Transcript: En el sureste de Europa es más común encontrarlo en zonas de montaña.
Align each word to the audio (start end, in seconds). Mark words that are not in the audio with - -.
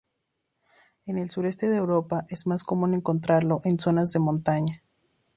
En 1.05 1.19
el 1.19 1.29
sureste 1.29 1.69
de 1.69 1.77
Europa 1.77 2.25
es 2.27 2.47
más 2.47 2.63
común 2.63 2.95
encontrarlo 2.95 3.61
en 3.65 3.77
zonas 3.77 4.11
de 4.11 4.17
montaña. 4.19 4.81